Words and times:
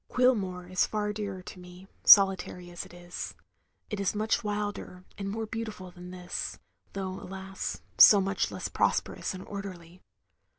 Cuilmore 0.09 0.65
is 0.65 0.87
far 0.87 1.13
dearer 1.13 1.43
to 1.43 1.59
me, 1.59 1.87
solitary 2.03 2.71
as 2.71 2.87
it 2.87 2.91
is. 2.91 3.35
It 3.91 3.99
is 3.99 4.15
much 4.15 4.43
wilder 4.43 5.03
and 5.15 5.29
more 5.29 5.45
beautiftd 5.45 5.93
than 5.93 6.09
this, 6.09 6.57
though 6.93 7.19
alas, 7.21 7.83
so 7.99 8.19
much 8.19 8.49
less 8.49 8.67
prosperous 8.67 9.35
and 9.35 9.45
orderly. 9.45 10.01